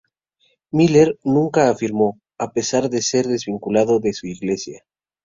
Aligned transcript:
Miller 0.71 1.19
nunca 1.23 1.65
lo 1.67 1.73
afirmó, 1.73 2.19
a 2.39 2.53
pesar 2.53 2.89
de 2.89 3.03
ser 3.03 3.27
desvinculado 3.27 3.99
de 3.99 4.13
su 4.13 4.25
iglesia. 4.25 4.83